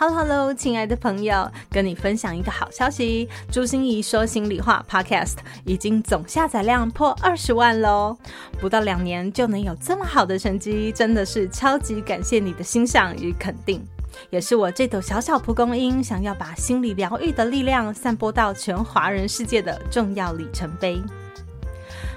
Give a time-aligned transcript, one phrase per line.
[0.00, 5.34] Hello Hello，亲爱的朋友，跟你分享一个好消息，朱心怡说心里话 Podcast
[5.66, 8.16] 已经总下载量破二十万喽！
[8.58, 13.84] 不到两年就能有这么好的成绩，真的是超级感谢你的欣赏与肯定，
[14.30, 20.98] 也是我这朵小小蒲公英想要把心理疗愈的力量散播到全华人世界的重要里程碑。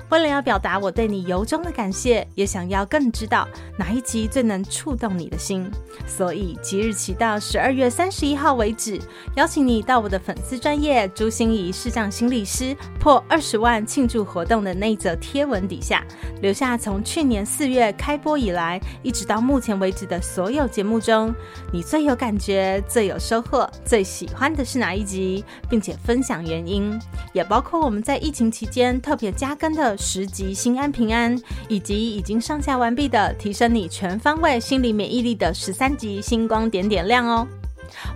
[0.09, 3.47] 为了要表达我对你由衷的感谢，也想要更知道
[3.77, 5.67] 哪一集最能触动你的心，
[6.05, 9.01] 所以即日起到十二月三十一号为止，
[9.35, 16.05] 邀请你到我的粉丝专业朱心怡视障心理师破二十万庆祝活动的那则贴文底下，
[16.41, 21.33] 留下从去年四月开播以来一直到目前为止的所有节目中，
[21.71, 26.99] 你最有感觉、最有收获、最喜欢的是哪一集，并且分享原因，
[27.33, 29.92] 也包括我们在疫情期间特别加更的。
[29.97, 37.47] 十集心安平安，以及已经上架完毕的提升你全方位心理免疫力的十三集星光点点亮哦。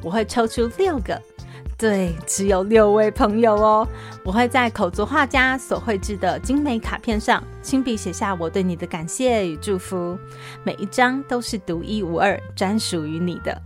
[0.01, 1.21] 我会抽出六个，
[1.77, 3.87] 对，只有六位朋友哦。
[4.23, 10.17] 我会在口足画家所绘制的精美卡片上亲笔写下我对你的感谢与祝福，
[10.63, 13.61] 每一张都是独一无二，专属于你的。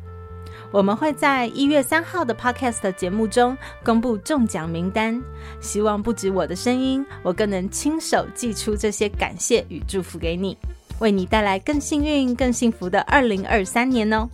[0.72, 5.22] 我们会在一月三号的 Podcast 节目中公布中奖名单，
[5.60, 10.58] 希望不止我的声音，我更能亲手寄出这些感谢与祝福给你，
[11.00, 14.30] 为你带来更幸运、更幸福的二零二三年哦！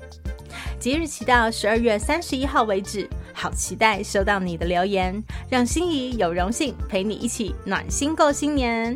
[0.79, 8.95] 即日起到十二月三十一号为止，好期待收到你的留言，让心仪有荣幸陪你一起暖心过新年。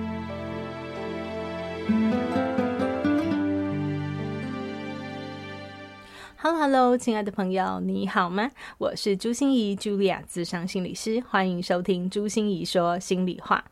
[6.43, 8.49] Hello，Hello，亲爱的朋友，你好吗？
[8.79, 13.63] 我是朱心怡，Julia，咨商心理师，欢迎收听朱心怡说心里话。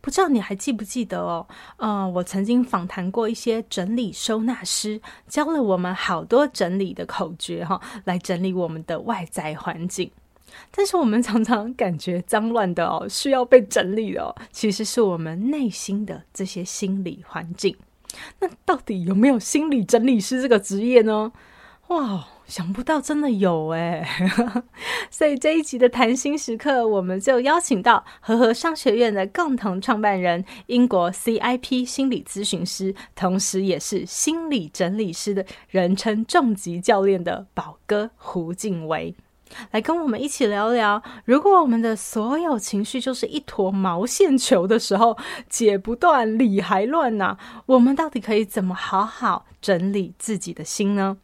[0.00, 1.46] 不知道你还记不记得哦？
[1.76, 10.10] 呃，我曾经访谈过一些整理收纳师，教了我们好多整理的口诀哈，来整理我们的外在环境。
[10.70, 17.76] 但是我们常常感觉脏乱的哦，需要被整理哦，其实是我们内心的这些心理环境。
[18.40, 21.32] 那到底有没有心理整理师这个职业呢？
[21.88, 24.06] 哇，想不到真的有哎！
[25.10, 39.14] 所以这一集的谈心时刻，我们就邀请到和合商学院的共同创办人、英国 CIP 心理咨询师，同时也是心理整理师的人称重击教练的宝哥胡静维。
[39.70, 45.16] 来跟我们一起聊聊，如果我们的所有情绪就是一坨毛线球的时候，
[45.48, 47.36] 解不断，理还乱呐、
[47.66, 51.18] 我们到底可以怎么好好整理自己的心呢？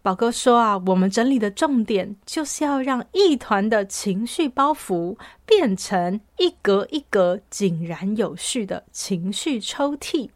[0.00, 10.30] 宝哥说啊，我们整理的重点就是要让一团的情绪包袱变成一格一格井然有序的情绪抽屉。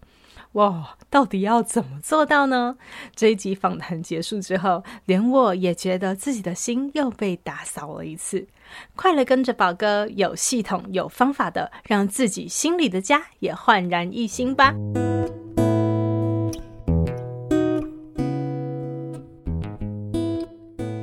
[0.52, 2.78] 哇，到底要怎么做到呢？
[3.14, 8.48] 这一集访谈结束之后，连我也觉得自己的心又被打扫了一次。
[8.96, 14.74] 快来跟着宝哥，有系统、有方法的，让自己心里的家也焕然一新吧。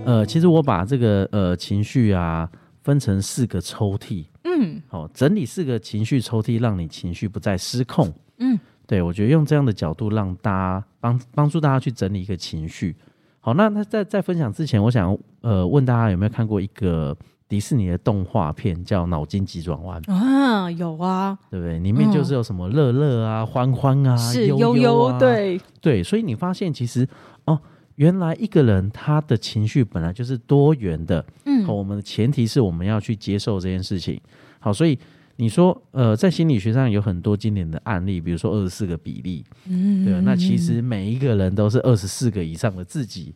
[0.06, 2.50] 呃，其实我把这个呃情绪啊
[2.82, 8.60] 分成四个抽屉，嗯，好，整理四个情绪抽屉，让你情绪不再失控，嗯。
[8.90, 12.96] 对，我觉得用这样的角度让大家帮帮助大家去整理一个情绪。
[13.40, 17.16] 好，那那在在分享之前，我想呃问大家有没有看过一个
[17.48, 20.72] 迪士尼的动画片叫《脑筋急转弯》啊？
[20.72, 21.78] 有啊，对不对？
[21.78, 27.08] 里面就是有什么乐乐啊、欢欢啊、是悠悠对对，所以你发现其实
[27.46, 27.62] 哦，
[27.98, 31.24] 原来一个人他的情绪本来就是多元的。
[31.46, 34.20] 嗯，好，我们的前提是我们要去接受这件事情。
[34.60, 34.98] 好，所以。
[35.42, 43.34] 你说，呃，在心理学上有很多经典的案例，比如说二十四个比例，嗯，对，那其实每一个人都是二十四个以上的自己，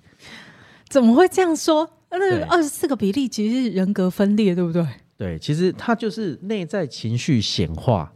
[0.89, 1.89] 怎么会这样说？
[2.09, 4.85] 那二十四个比例其实是人格分裂，对不对？
[5.15, 8.11] 对，其实它就是内在情绪显化，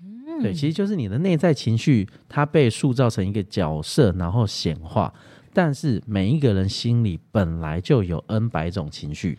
[0.00, 5.12] 嗯，对，其实就是你的内在情绪，它被塑造成一个角色，然后显化。
[5.52, 9.38] 但是每一个人心里本来就有 N 百种情绪。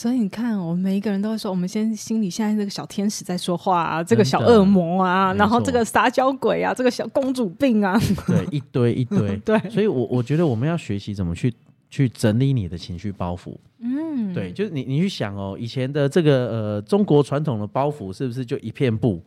[0.00, 9.36] 所以你看，我们每一个人都会说，我们先心里现在这个小天使在说话啊，这个小恶魔啊，然后这个撒娇鬼啊，这个小公主病啊，对，一堆一堆。
[9.44, 11.52] 对，所以我我觉得我们要学习怎么去
[11.90, 13.54] 去整理你的情绪包袱。
[13.80, 19.22] 嗯，对，就是你你去想哦，以前的这个呃中国传统的包袱是不是就一片布，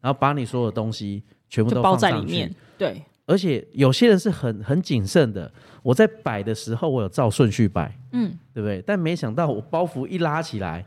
[0.00, 2.54] 然后把你所有东西全部都包在里面？
[2.78, 5.50] 对，而且有些人是很很谨慎的，
[5.82, 8.82] 我在摆的时候我有照顺序摆，嗯，对不对？
[8.86, 10.84] 但没想到我包袱一拉起来，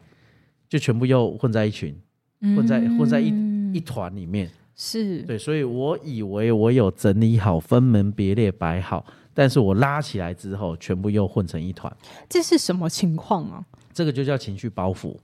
[0.69, 2.00] 就全部又混在一群，
[2.42, 3.33] 嗯、混在混在一
[3.74, 4.47] 一团里面。
[4.75, 9.03] 是对，所以我以为我有整理好，分门别类摆好，
[9.33, 11.91] 但是我拉起来之后，全部又混成一团。
[12.30, 13.65] 这是什么情况啊？
[13.91, 15.15] 这个就叫情绪包袱。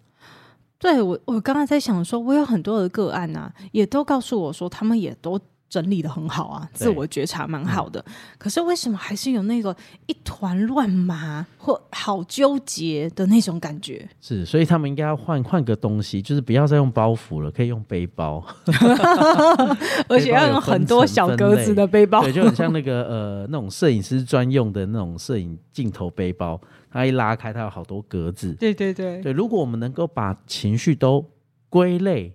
[0.80, 5.40] 对，我，我刚刚在想说，我有很多的个案啊，也都告诉我说，他们也都。
[5.72, 8.04] 整理的很好啊，自我觉察蛮好的。
[8.06, 9.74] 嗯、可是为什么还是有那个
[10.06, 14.06] 一团乱麻或好纠结的那种感觉？
[14.20, 18.46] 是，所以他们应该要换换个东西，就是不要再用包袱了，可以用背包，
[20.10, 26.60] 而且要用很多小格子的背包，对，就很像那个呃那种摄影师专用的那种摄影镜头背包，
[26.92, 28.54] 它一拉开，它有好多格子。
[28.60, 29.32] 对对对，对。
[29.32, 31.26] 如果我们能够把情绪都
[31.70, 32.34] 归类，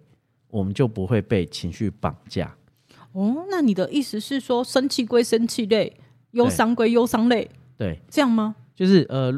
[0.48, 2.50] 我们就不会被情绪绑架。
[3.16, 5.90] 哦，那你的意思是说，生气归生气类，
[6.32, 7.48] 忧伤归忧伤类，
[7.78, 8.54] 对，这样吗？
[8.74, 9.32] 就是呃，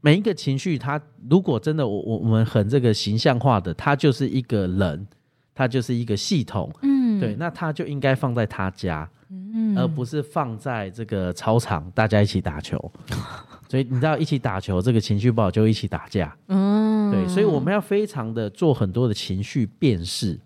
[0.00, 0.98] 每一个情绪，它
[1.28, 5.06] 如果真的我我我们很这个形象化的，它就是一个人，
[5.54, 12.90] 它就是一个系统，嗯，对，那它就应该放在他家，嗯，而不是放在这个操场，大家一起打球。
[13.68, 20.40] 所以你知道，一起打球，这个情绪不好就一起打架，嗯，对，所以我们要非常的做很多的情绪辨识。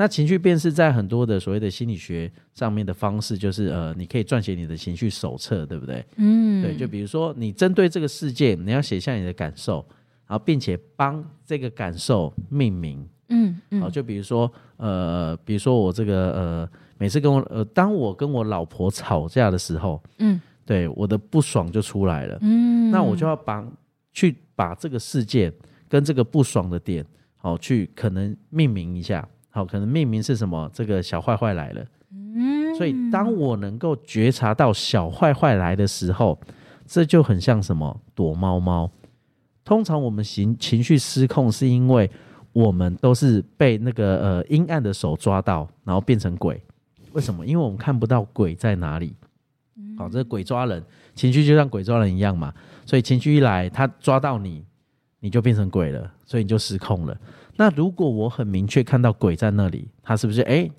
[0.00, 6.06] 那情绪辨识在很多的所谓的心理学上面的方式，就是呃，你可以撰写你的情绪手册，对不对？
[6.18, 6.76] 嗯，对。
[6.76, 9.84] 就比如说，你针对这个事件，你要写下你的感受，
[10.28, 13.04] 然后并且帮这个感受命名。
[13.30, 13.80] 嗯嗯。
[13.80, 22.38] 好，就比如说，呃，比如说我这个呃，每次跟我呃，当我跟我老婆吵架的时候，嗯，对，我的不爽就出来了。
[22.42, 22.88] 嗯。
[22.92, 23.68] 那我就要帮
[24.12, 25.52] 去把这个事件
[25.88, 27.04] 跟这个不爽的点，
[27.36, 29.28] 好，去可能命名一下。
[29.50, 30.70] 好，可能命名是什么？
[30.72, 31.84] 这个小坏坏来了。
[32.12, 36.38] 嗯，所以当我能够觉察到小坏坏来的时候，
[36.86, 38.00] 这就很像什么？
[38.14, 38.90] 躲猫猫。
[39.64, 42.10] 通常我们情情绪失控，是因为
[42.52, 46.62] 我们都是被那个呃阴暗的手抓到，然后变成鬼。
[47.12, 47.44] 为什么？
[47.44, 49.14] 因为我们看不到鬼在哪里。
[49.96, 50.82] 好，这个鬼抓人，
[51.14, 52.54] 情绪就像鬼抓人一样嘛。
[52.86, 54.64] 所以情绪一来，他抓到你，
[55.20, 57.18] 你就变成鬼了，所以你就失控了。
[57.60, 60.70] 那如果我很明确看到鬼在那里，他是不是哎，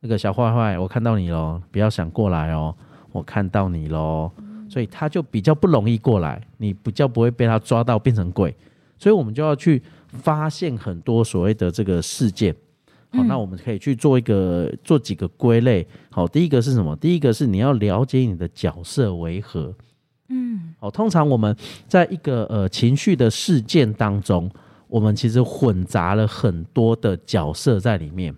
[0.00, 2.74] 那个小坏坏，我看到你喽，不要想过来哦，
[3.12, 4.30] 我看到你喽，
[4.66, 8.56] 所以他就比较不容易过来，你比较不会被他抓到变成鬼，
[8.98, 12.56] 所以我们就要去发现很多所谓的这个事件，
[13.10, 16.96] 好，那我们可以去做一个做几个归类，好，第一个是什么？
[16.96, 19.74] 第一个是你要了解你的角色为何，
[20.30, 21.54] 嗯，好，通常我们
[21.86, 24.50] 在一个呃情绪的事件当中。
[24.92, 28.34] 我们其实混杂了很多的角色在里面，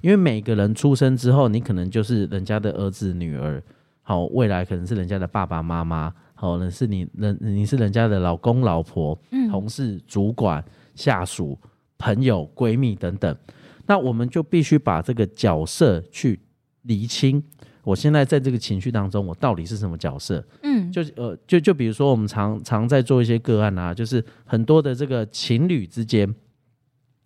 [0.00, 3.62] 因为每个人出生之后，你可能就是人家的儿子、女儿，
[4.00, 9.18] 好，未来可能是人家的爸爸妈妈，好，可能是你人，你是人家的老公、老婆、
[9.50, 10.64] 同事、主管、
[10.94, 11.58] 下属、
[11.98, 13.36] 朋友、闺蜜等等。
[13.84, 16.40] 那我们就必须把这个角色去
[16.84, 17.42] 厘清。
[17.84, 20.42] 我现在在这个情绪当中，我到底是什么角色？
[20.78, 26.32] 嗯，就呃，就就比如说，我们常常在做一些个案啊，就是很多的这个情侣之间，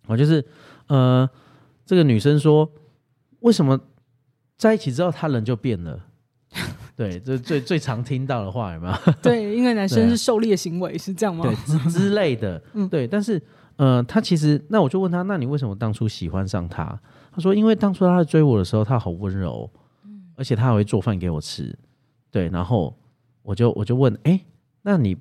[0.07, 0.43] 我就是
[0.87, 1.29] 呃，
[1.85, 2.69] 这个女生说，
[3.39, 3.79] 为什么
[4.57, 5.99] 在一起之后他人就变了？
[6.95, 8.93] 对，这最最常听到的话有没有？
[9.21, 11.45] 对，因为男生是狩猎行为，是这样吗？
[11.45, 13.07] 对，之之类的， 嗯，对。
[13.07, 13.41] 但是
[13.77, 16.99] 呃，他其实，那我就问他，那你为什么当初喜欢上他？
[17.31, 19.69] 他说，因为当初他在追我的时候，他好温柔。
[20.35, 21.77] 而且他还会做饭给我吃，
[22.31, 22.91] 对，然后
[23.43, 24.39] 我就我就问，哎，
[24.81, 25.15] 那你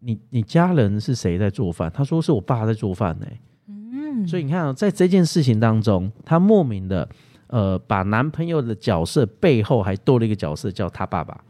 [0.00, 1.90] 你你家人是谁在做饭？
[1.90, 3.26] 他说是我爸在做饭呢。
[3.66, 7.08] 嗯，所以你看，在这件事情当中，他莫名的
[7.46, 11.42] 呃，把男朋友的角色背后还多了一个角色，叫他爸爸。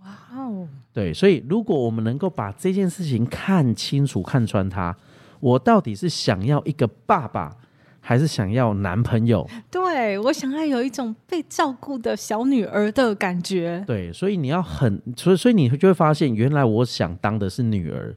[0.00, 4.96] 哇哦，对，所以如果我们能够把这件事情看清楚、看穿他，
[5.40, 7.56] 我到底是想要一个爸爸，
[8.04, 9.48] 还是想要男朋友？
[9.70, 13.82] 对，我想要有一种被照顾的小女儿的感觉。
[13.86, 18.14] 对，所以你要很，所以所以你就会发现，原来我想当的是女儿。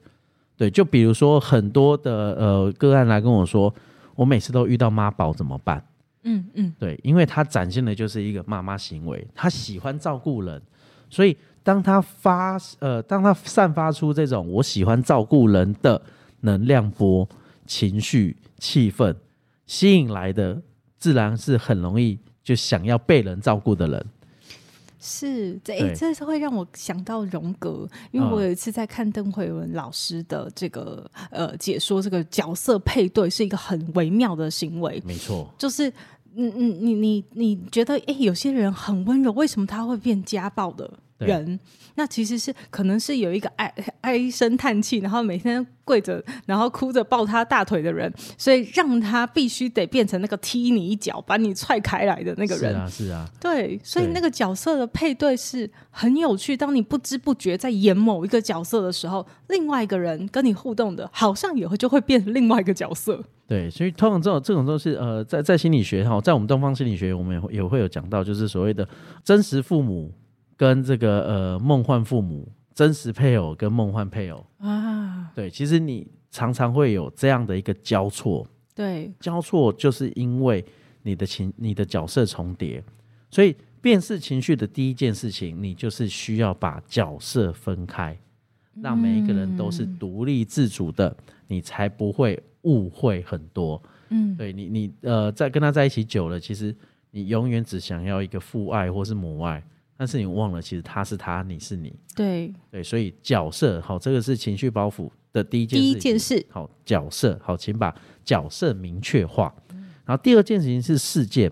[0.58, 3.72] 对，就比如说很多的呃个案来跟我说，
[4.16, 5.86] 我每次都遇到妈宝怎么办？
[6.24, 10.60] 嗯嗯，对，因为他展现的就是一个妈妈行为，他喜欢照顾人，
[11.10, 16.02] 所以当他发呃，当他散发出这种我喜欢照顾人的
[16.42, 17.30] 能量波、
[17.68, 19.16] 情绪、气氛。
[19.66, 20.62] 吸引来的
[20.98, 24.06] 自然是很容易就想要被人照顾的人，
[25.00, 35.92] 是，这哎，这是会让我想到荣格，因为我有一次在看邓慧文老师的这个呃解说，这个角色配对是一个很微妙的行为，没错，就是
[36.36, 41.00] 嗯嗯，你你你觉得哎，有些人很温柔，为什么他会变家暴的？
[41.18, 41.58] 人，
[41.96, 52.74] 那其实是可能是有一个唉唉声叹气，然后每天跪着，然后哭着抱他大腿的人，所以让他必须得变成那个踢你一脚把你踹开来的那个人。
[52.74, 53.30] 是啊，是啊。
[53.40, 56.58] 对，所以那个角色的配对是很有趣。
[56.58, 63.24] 当你不知不觉在演某一个角色的时候，另外一个人跟你互动的，好像也会就会变成另外一个角色。
[63.48, 68.88] 对，所以通常这种这种都是，呃，在在心理学哈，在我们东方心理学，我们也会也会有讲到，就是所谓的
[69.24, 70.12] 真实父母。
[70.58, 74.46] 跟这个呃梦幻父母、真实配偶跟梦幻配偶。
[74.60, 80.64] 啊，对，其实你常常会有这样的一个交错，对，交错就是因为
[81.04, 82.82] 你的情、你的角色重叠，
[83.30, 88.18] 所以辨识情绪的第一件事情，你就是需要把角色分开，
[88.82, 93.82] 让每一个人都是独立自主的，嗯、你才不会误会很多。
[94.10, 96.76] 嗯，对你，你呃，在跟他在一起久了，其实
[97.10, 99.64] 你永远只想要一个父爱或是母爱。
[99.98, 101.96] 但是你忘了，其实他是他，你是你。
[102.14, 105.86] 对对，所以角色好，这个是情绪包袱的第一件事。
[105.86, 107.96] 第一件事好，角色好，请把
[108.26, 109.56] 角色明确化。
[110.04, 111.50] 然后第二件事情是事件。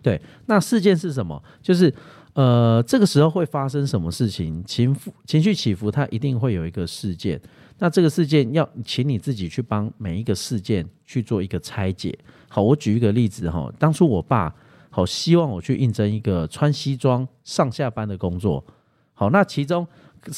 [0.00, 1.42] 对，那事件是什么？
[1.60, 1.92] 就是
[2.32, 4.64] 呃，这个时候会发生什么事情？
[4.64, 7.38] 情情绪起伏，它一定会有一个事件。
[7.78, 12.18] 那这个事件要请你自己去帮每一个事件去做一个拆解。
[12.48, 14.54] 好，我举一个例子哈，当初我爸。
[14.90, 18.64] 好，希望我去应征一个穿西装上下班的工作。
[19.12, 19.86] 好，那其中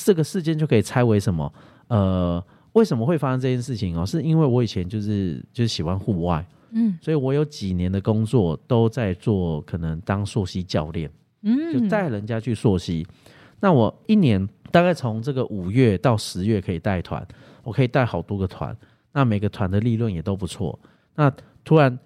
[0.05, 1.51] 这个事件就可以拆为什么？
[1.87, 4.05] 呃，为什么会发生这件事情哦？
[4.05, 11.09] 是因为我以前就是就是喜欢户外，嗯，所以我有几年的工作都在做，可能当溯溪教练，
[11.43, 13.07] 嗯，就带人家去溯溪。
[13.61, 17.27] 那我一年大概从这个五月到十月可以带团，
[17.63, 18.77] 我可以带好多个团，
[19.13, 20.79] 那每个团的利润也都不错。
[21.15, 21.33] 那
[21.65, 21.99] 突然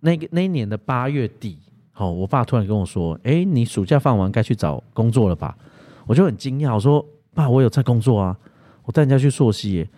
[0.00, 1.58] 那个那一年的八月底。
[1.92, 5.58] 好，我爸突然跟我说：“哎、你暑假放完该去找工作了吧？”
[6.06, 7.04] 我就很惊讶，我说
[7.34, 8.38] ：“爸，我有在工作啊，
[8.84, 9.88] 我带人家去溯溪耶。”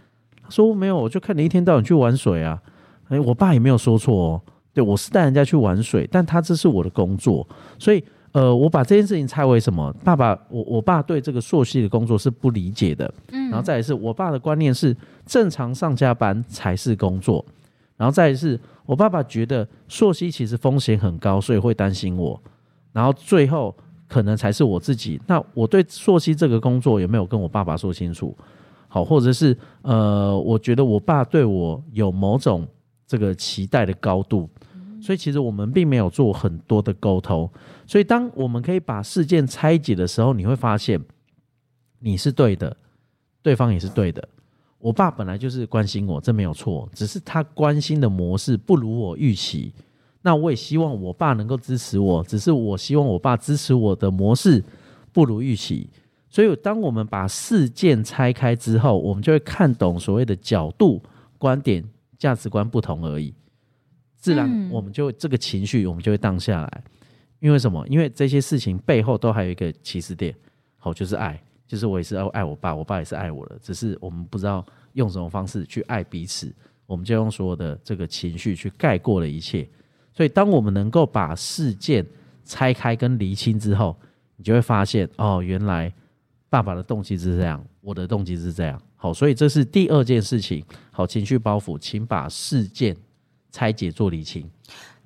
[0.43, 2.59] 他说：“没有，我就看你一天到晚去玩水啊。”
[3.09, 4.43] 哎，我爸也没有说错哦，
[4.73, 7.47] 对，我是带人家去玩水，但他这是我的工作，
[7.79, 9.93] 所以呃，我把这件事情拆为什么？
[10.05, 14.97] 爸爸，我我爸对这个溯溪的工作是不理解的，嗯，然后再来是我爸的观念是
[15.27, 17.45] 正常上下班才是工作。
[17.97, 22.41] 然后再来是我爸爸觉得溯溪其实风险很高，所以会担心我。
[22.93, 23.75] 然后最后
[24.09, 25.21] 可能才是我自己。
[25.27, 28.37] 那我对溯溪这个工作有没有跟我爸爸说清楚？
[28.89, 32.67] 好，或者是呃，我觉得我爸对我有某种
[33.07, 34.49] 这个期待的高度，
[35.01, 37.51] 所以其实我们并没有做很多的沟通。
[37.87, 41.01] 所以当我们可以把事件拆解的时候，你会发现
[41.99, 42.77] 你是对的，
[43.43, 44.27] 对方也是对的。
[44.79, 49.73] 我爸本来就是关心我，这没有错，只是他关心的模式不如我预期。
[50.23, 54.63] 那我也希望我爸能够支持我，只是我希望我爸支持我的模式
[55.13, 55.89] 不如预期。
[56.29, 61.03] 所以，当我们把事件拆开之后，我们就会看懂所谓的角度、
[61.39, 61.85] 观点、
[62.17, 63.35] 价值观不同而已。
[64.21, 66.85] 自然，我们就这个情绪，我们就会荡下来。
[67.41, 67.85] 因为什么？
[67.89, 70.35] 因为这些事情背后都还有一个起始点，
[70.79, 71.41] 好，就是爱。
[71.67, 76.53] 就是我也是爱爱我爸，我爸也是爱我的，只是我们不知道用什么方式去爱彼此，
[76.85, 79.67] 我们就用所有的这个情绪去盖过了一切。
[80.13, 82.05] 所以，当我们能够把事件
[82.45, 83.97] 拆开跟厘清之后，
[84.37, 85.93] 你就会发现，哦，原来
[86.49, 88.83] 爸爸的动机是这样，我的动机是这样。
[88.97, 90.65] 好，所以这是第二件事情。
[90.91, 92.97] 好，情绪包袱，请把事件
[93.51, 94.49] 拆解做理清。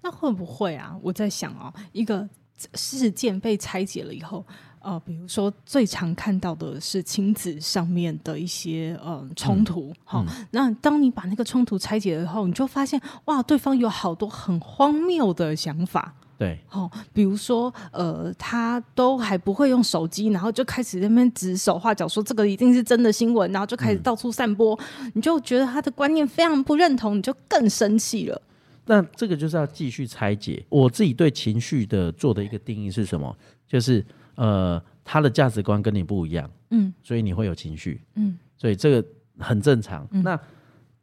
[0.03, 0.97] 那会不会啊？
[1.03, 2.29] 我在想哦，一个
[2.75, 4.45] 事件被拆解了以后。
[4.87, 28.43] 呃，比如说最常看到的是亲子上面的一些呃冲突，好、嗯嗯，那当你把那个冲突拆解了以后，你就发现哇，对方有好多很荒谬的想法，对，哦，比如说呃，他都还不会用手机，然后就开始在那边指手画脚，说这个一定是真的新闻，然后就开始到处散播，嗯、你就觉得他的观念非常不认同，你就更生气了。
[28.87, 30.65] 那这个就是要继续拆解。
[30.69, 33.37] 我自己对情绪的做的一个定义是什么？
[33.67, 34.05] 就是。
[34.37, 40.05] 呃，他的价值观跟你不一样，嗯，所以你会有情绪，嗯，所以这个很正常。
[40.11, 40.37] 嗯，那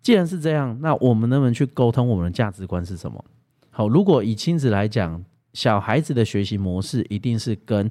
[0.01, 3.23] 既然是这样，那我们能不能去沟通我们的价值观是什么？
[3.71, 5.23] 好，如果以亲子来讲，
[5.53, 7.89] 小孩子的学习模式一定是跟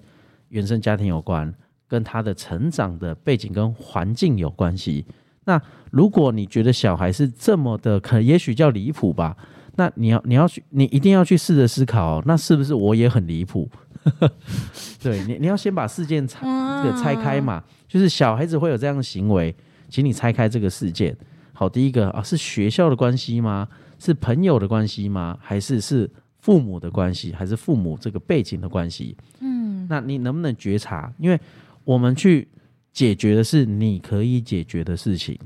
[0.51, 1.53] 原生家庭有关，
[1.89, 5.07] 跟他的成长的背景跟环境有关系。
[5.45, 5.61] 那
[5.91, 9.37] 如果你觉得小孩是这么的，可也许叫离谱吧？
[9.77, 13.69] 那你要你要去，你一定要去试着思考，那是不是我也很离谱？
[15.03, 16.47] 对你，你要先把事件拆
[16.83, 19.55] 这个拆开嘛，就是小孩子会有这样的行为，
[19.89, 21.17] 请你拆开这个事件。
[21.53, 23.67] 好，第一个啊，是学校的关系吗？
[24.01, 25.39] 是朋友的关系吗？
[25.41, 27.33] 还是是父母的关系？
[27.33, 29.17] 还是父母这个背景的关系？
[29.41, 31.13] 嗯，那你能不能觉察？
[31.19, 31.39] 因为
[31.85, 32.49] 我们去
[32.93, 35.39] 解决的是你可以解决的事情。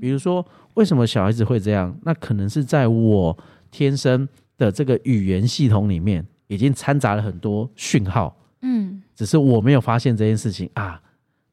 [0.00, 1.96] 比如说，为什么小孩子会这样？
[2.02, 3.36] 那可能是在我
[3.70, 4.28] 天生
[4.58, 8.36] 的这个语言系统里面，已经掺杂了很多讯号。
[8.60, 11.00] 嗯，只是我没有发现这件事情啊。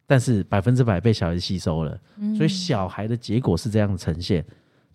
[0.06, 1.96] 但是百分之百被小孩子吸收了，
[2.36, 4.44] 所以小孩的结果是这样呈现。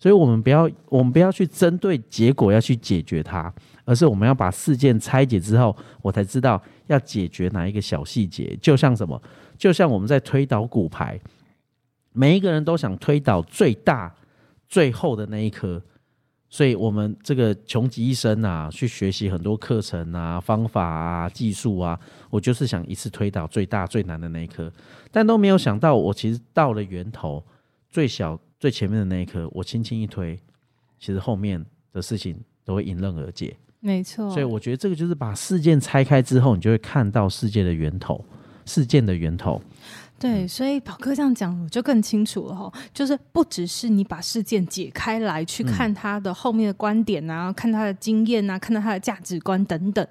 [0.05, 3.51] 所以我们不要，我们不要去针对结果要去解决它，
[3.85, 8.55] 而是我们要把事件拆解之后，我才知道要解决哪一个小细节。
[8.61, 9.19] 就像什么，
[9.57, 11.19] 就像我们在推倒骨牌，
[12.13, 14.13] 每一个人都想推倒最大、
[14.69, 15.81] 最后的那一颗。
[16.51, 24.71] 所以，我们这个穷极一生啊，去学习很多课程啊、方法啊、技术啊，我就是想一次推倒最大最难的那一颗，
[25.11, 27.43] 但都没有想到，我其实到了源头
[27.89, 30.35] 最小最前面的那一颗，我轻轻一推，
[30.99, 33.55] 其实后面的事情都会迎刃而解。
[33.79, 34.27] 没错。
[34.31, 38.25] 所以，我觉得这个就是把事件拆开之后，你就会看到世界的源头，
[38.65, 39.61] 事件的源头。
[40.17, 50.07] 对，所以宝哥这样讲我就更清楚了哈，就是不只是你把事件解开来去看他的后面的观点啊，嗯、看他的经验啊，看到他的价值观等等，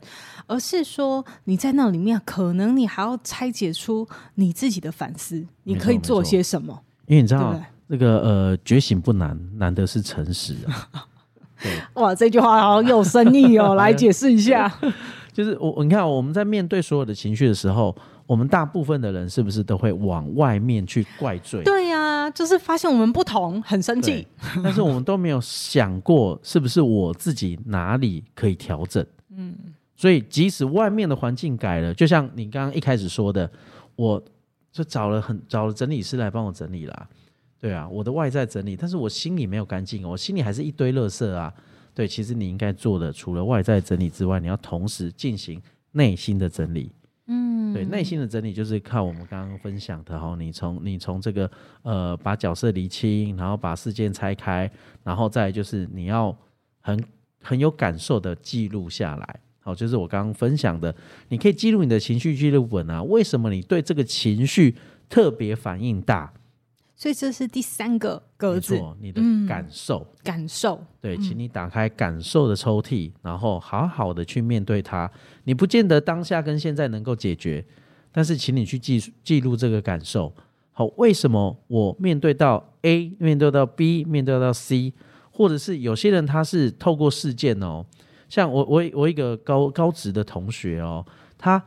[0.47, 4.07] 而是说你在那里面可能你还要拆解出
[4.37, 6.81] 你自己的反思，你可以做些什么？
[7.07, 11.07] 因为你知道那个呃，觉醒不难，难的是诚实啊。
[11.63, 14.73] 对，哇，这句话好有深意哦， 来解释一下。
[15.33, 17.97] 就是我，你看我们在面对所有的情绪的时候。
[18.27, 21.63] 我们大部分的人是不是都会往外面去怪罪？
[21.63, 24.27] 对呀、啊，就是发现我们不同，很生气。
[24.63, 29.05] 但是我们都没有想过，是不是我自己哪里可以调整？
[29.37, 29.55] 嗯，
[29.95, 33.51] 所以即使外面的环境改了，就像你刚刚一开始说的，
[33.95, 34.23] 我
[34.73, 37.07] 就找了很找了整理师来帮我整理啦。
[37.65, 41.51] 对啊，我的外在整理，但是我心里没有干净，我心里还是一堆垃圾啊。
[41.95, 45.59] 对，其实你应该做的，除了外在整理之外，你要同时进行
[45.93, 46.93] 内心的整理。
[47.27, 54.71] 嗯，对，内心的整理就是靠我们刚刚分享的哈，你从你从这个呃把角色厘清，然后把事件拆开，
[55.03, 56.37] 然后再就是你要
[56.83, 57.03] 很
[57.41, 60.95] 很有感受的记录下来，好，就是我刚刚分享的，
[61.31, 64.77] 你可以记录你的情绪记录本啊，为什么你对这个情绪
[65.09, 66.31] 特别反应大？
[66.97, 75.11] 所以这是第三个格子，你的感受，嗯、感受，对，请你打开感受的抽屉，然后好好的去面对它。
[75.43, 77.65] 你不见得当下跟现在能够解决，
[78.13, 80.33] 但是请你去记记录这个感受。
[80.71, 84.93] 好，为什么我面对到 A，面对到 B，面对到 C，
[85.33, 87.85] 或者是有些人他是透过事件哦，
[88.29, 91.05] 像我我我一个高高职的同学哦，
[91.37, 91.61] 他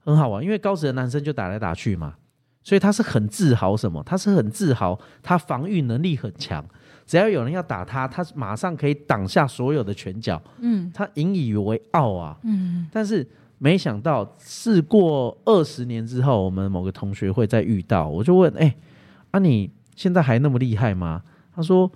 [0.00, 2.16] 很好玩，因为高职的男生就打来打去嘛。
[2.62, 4.02] 所以他是很自豪什么？
[4.04, 6.64] 他是很自豪，他防御能力很强。
[7.04, 10.40] 只要有人要打他，他马上可以挡下所有的拳脚。
[10.60, 12.38] 嗯，他引以为傲啊。
[12.44, 18.76] 嗯，但是没想到，事过二十年之后，我们某个同学会再遇到，我就问：哎、欸，
[19.32, 21.22] 啊，你现在还那么厉害吗？
[21.54, 21.90] 他说：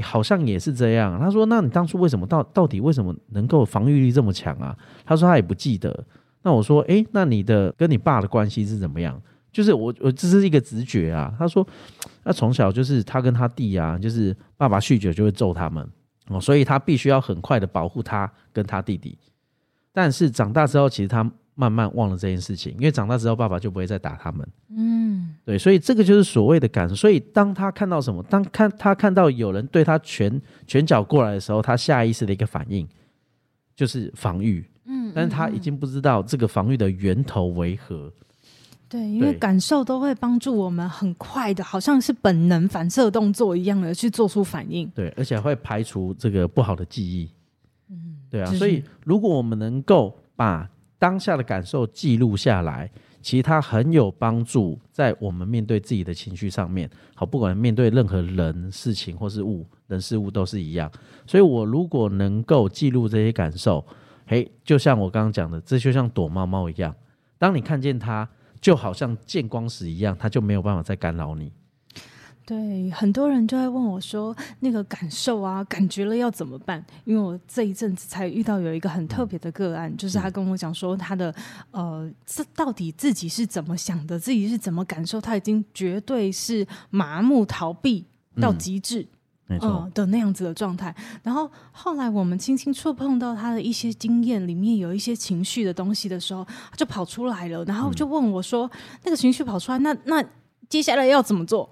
[0.00, 1.18] 好像也是这样。
[1.18, 4.74] 他说：那你当初为什么到到底为什么能够防御力这么强啊？
[5.04, 6.04] 他说他也不记得。
[6.42, 9.20] 那我说：哎、欸，那你的跟你爸的关系是怎么样？
[9.54, 11.32] 就是我，我这是一个直觉啊。
[11.38, 11.66] 他说，
[12.24, 15.88] 那从小就是他跟他弟啊，就是爸爸酗酒就会揍他们
[16.28, 19.16] 哦，所以他必须要很快的保护他跟他弟弟。
[19.92, 21.22] 但是长大之后，其实他
[21.54, 24.44] 慢慢忘了这件事情，因为长大之后爸爸就不会再打他们。
[24.76, 26.96] 嗯，对，所以这个就是所谓的感受。
[26.96, 32.84] 所以当他看到什么，当看他看到有人对他拳拳脚过来的时候，他下意识的一个反应
[33.76, 34.68] 就是防御。
[34.86, 38.12] 嗯，但是他已经不知道这个防御的源头为何。
[38.94, 44.88] 对，因为感受都会帮助我们很快的，好像是本能反射动作一样的去做出反应。
[44.90, 47.28] 对，而且会排除这个不好的记忆。
[47.90, 52.88] 嗯，对啊，所以如果我们能够把当下的感受记录下来，
[53.20, 56.88] 其实它很有帮助，在我们面对自己的情绪上面。
[57.16, 60.88] 好，不管面对任何人、事情或是物，人事物都是一样。
[61.26, 63.84] 所以我如果能够记录这些感受，
[64.24, 66.94] 嘿，就像我刚刚讲的，这就像躲猫猫一样，
[67.38, 68.28] 当你看见它。
[68.64, 71.52] 就好像见光死一样，他就没有办法再干扰你。
[72.46, 81.34] 对，很多人就会问我说：“那个感受啊，感觉了要怎么办？”因为我这一阵子才遇到有一个很特别的个案，嗯、就是他跟我讲说，他的
[81.72, 88.06] 呃，这到底自己是怎么想的，自己是怎么感受，他已经绝对是麻木逃避
[88.40, 89.06] 到极致。
[89.46, 90.94] 没错、嗯、的那样子的状态。
[91.22, 100.24] 然后后来我们轻轻触碰到他的一些经验里面有一些情绪的东西的时候，他就跑出来了，然后就问我说：“嗯、那个情绪跑出来，那那
[100.68, 101.68] 接下来要怎么做？”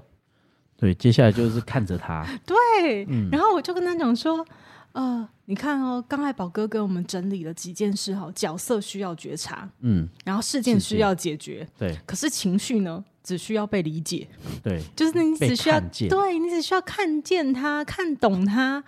[0.76, 2.26] 对，接下来就是看着他。
[2.44, 4.46] 对，嗯、然后我就跟他讲说。
[4.94, 14.26] 呃，你看哦，刚才宝哥给我们整理了几件事哈，角色需要觉察，嗯，然后事件需要解决，对，可是情绪呢，只需要被理解，
[14.62, 18.82] 对，就是你只需要，对你只需要看见他，看懂他，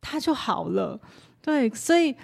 [0.00, 1.00] 他就好了，
[1.40, 2.14] 对，所以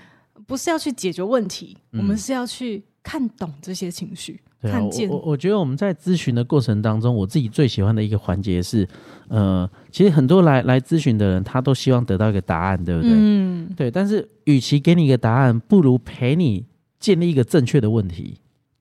[0.46, 4.40] 不是要去解决问题，嗯、我们是要去看懂这些情绪。
[4.60, 8.86] 对啊，我我我觉得我们在咨询的过程当中，我自己最喜欢的一个环节是，
[9.28, 13.12] 呃，其实很多来来咨询的人，他都希望得到一个答案，对不对？
[13.14, 13.88] 嗯，对。
[13.88, 16.66] 但是，与其给你一个答案，不如陪你
[16.98, 18.38] 建立一个正确的问题。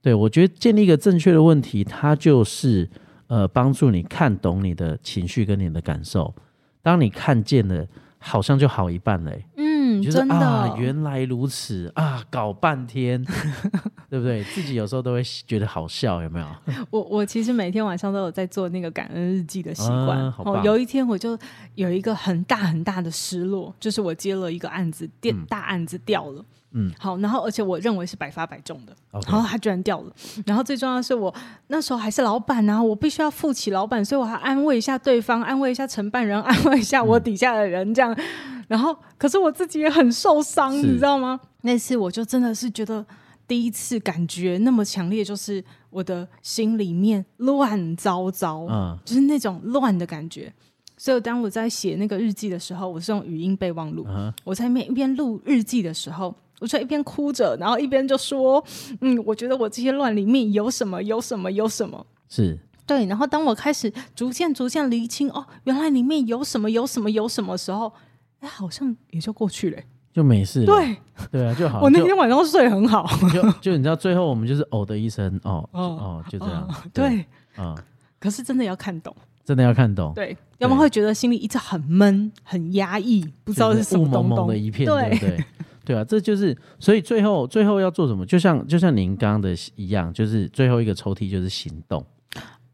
[0.08, 2.89] 对，我觉得建立一个正确的问题，它就是
[3.28, 6.34] 呃，帮助你看懂你的情绪跟你的感受。
[6.82, 7.86] 当你看见了，
[8.17, 9.43] 好像就好一半嘞。
[9.88, 13.23] 嗯，就是真的啊，原来如此啊，搞半天，
[14.10, 14.43] 对不对？
[14.43, 16.47] 自己有时候都会觉得好笑，有没有？
[16.91, 20.17] 我我其实每天晚上都有在做那个感恩日记的习惯。
[20.17, 20.63] 嗯，好。
[20.63, 21.38] 有一天我就
[21.76, 26.41] 有一个很大很大的失落，就是我接了一个案子，电大案子掉了。
[26.41, 30.12] 嗯嗯，好，然后而且我认为是百发百中的.然后他居然掉了。
[30.45, 31.34] 然后最重要的是我
[31.67, 38.13] 那时候还是老板，然后我必须要负起老板，所以我还安慰一下对方，安慰一下承办人，安慰一下我底下的人，这样。
[38.13, 41.39] 嗯、然后可是我自己也很受伤，你知道吗？
[41.62, 43.06] 那次我就真的是觉得
[43.47, 50.53] 第一次感觉那么强烈，就是我的心里面乱糟糟，嗯，就是那种乱的感觉。
[50.97, 56.36] 所以当我在写那个日记的时候，我是用语音备忘录，嗯、我在一边一边录日记的时候。
[56.60, 58.63] 我就一边哭着，然后一边就说
[59.01, 63.06] ：“嗯，我觉得我这些乱里面有什么，有什么，有什么。”是，对。
[63.06, 67.93] 然后当我开始逐渐、逐渐厘清，哦，原来里面有什么，有什么，有什么时候，
[68.39, 69.82] 哎，好像也就过去了，
[70.13, 70.65] 就没事了。
[70.65, 70.97] 对，
[71.32, 71.82] 对啊，就好。
[71.82, 73.08] 我那天晚上睡很好。
[73.34, 76.67] 就就你知道，最后我们就是哦的一声，哦哦，就这样。
[76.93, 77.76] 对，啊。
[78.19, 80.12] 可是真的要看懂，真的要看懂。
[80.15, 84.23] 对，要不然会觉得心里一直很闷、很压抑，不知道是什么东东。
[84.23, 85.45] 雾蒙蒙的一片，对？
[85.86, 88.26] 对啊，这就是所以最后最后要做什么？
[88.26, 92.04] 就像就像您刚刚的一样，就是最后一个抽屉就是行动。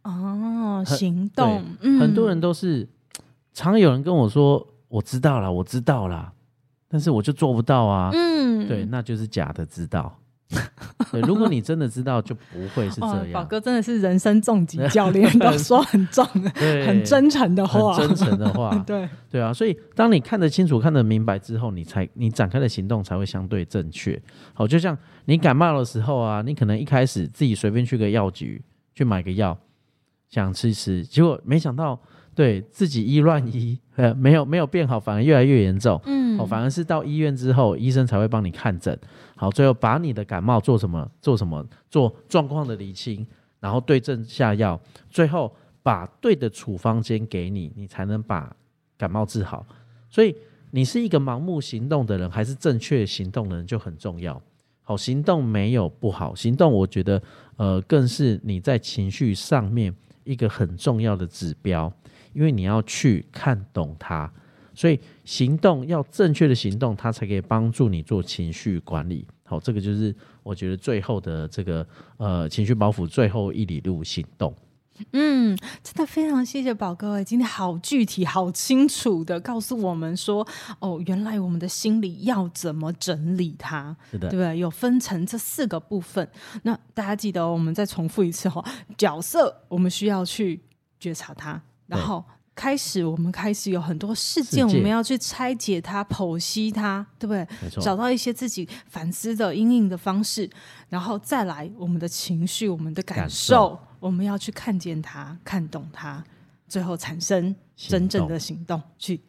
[0.04, 2.88] 哦，行动，嗯，很多人都是
[3.54, 6.32] 常有人跟我说，我知道了，我知道了，
[6.88, 8.12] 但是我就做不到啊。
[8.14, 10.20] 嗯，对，那就是假的知道。
[11.12, 13.32] 对，如果你真的知道，就不会是这样。
[13.32, 16.50] 宝哥真的是人生重疾教练， 都说很重的，
[16.86, 18.78] 很真诚的话，很真诚的话。
[18.86, 24.22] 对对啊，所以当你看得清楚、看得明白之后，你才你展开的行动才会相对正确。
[24.54, 28.62] 好，就像你感冒的时候啊，你可能一开始自己随便去个药局
[28.94, 29.58] 去买个药，
[30.42, 32.00] 想吃吃，结果没想到。
[32.36, 36.02] 对自己医乱医，呃，没有没有变好，反而越来越严重。
[36.06, 39.00] 嗯，哦，反而是到医院之后，医生才会帮你看诊。
[39.36, 41.08] 好，最后把你的感冒做什么？
[41.22, 41.64] 做什么？
[41.92, 43.24] 做状况的理清，
[43.60, 48.52] 然后对症下药，最后把对的处方箋给你，你才能把
[48.98, 49.64] 感冒治好。
[50.10, 50.36] 所以，
[50.72, 54.42] 你是一个盲目行动的人，还是正确行动的人就很重要。
[54.82, 57.22] 好，行动没有不好，行动我觉得，
[57.58, 61.92] 呃，更是你在情绪上面一个很重要的指标。
[62.34, 64.28] 因为你要去看懂它，
[64.74, 69.24] 所以行动要正确的行动，它才可以帮助你做情绪管理。
[69.44, 71.86] 好，这个就是我觉得最后的这个
[72.18, 74.52] 呃情绪包袱最后一里路行动。
[75.12, 80.48] 嗯，真的非常谢谢宝哥，今天好具体、好清楚的告诉我们说，
[80.80, 84.58] 哦，原来我们的心里要怎么整理它，是的，对不对？
[84.58, 86.28] 有分成这四个部分。
[86.62, 88.64] 那大家记得，我们再重复一次哈，
[88.98, 90.62] 角色我们需要去
[91.00, 91.62] 觉察它。
[91.86, 92.24] 然后
[92.56, 97.48] 开始，我们开始有很多事件，我们要去拆解它、剖析它，对不对？
[97.82, 100.50] 找到一些自己反思的、阴影的方式，
[100.90, 103.80] 然后再来我们的情绪、我们的感受，感受。
[104.00, 106.24] 我们要去看见它、看懂它，
[106.68, 109.22] 最后产生真正的行动，行动去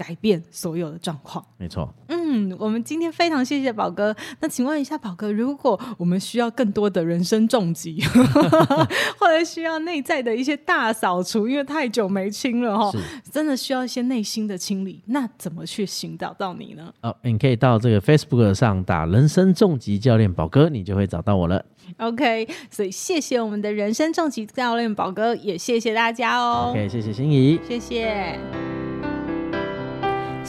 [0.00, 1.44] 改变所有的状况。
[1.58, 1.92] 没错。
[2.08, 4.16] 嗯，我们今天非常谢谢宝哥。
[4.40, 8.02] 那请问一下，宝哥，如果我们需要更多的人生重疾，
[9.20, 12.90] 或者需要内在的一些大扫除，因为太久没清了哈，
[13.30, 16.90] 真的需要一些内心的清理，那怎么去寻找到你呢？
[17.02, 21.62] 哦，你可以到这个 Facebook 上打“人生重疾教练宝哥”，你就会找到我了。
[21.98, 26.70] OK，所以谢谢我们的人生重疾教练宝哥，也谢谢大家哦。
[26.70, 28.69] OK，谢谢心怡，谢谢。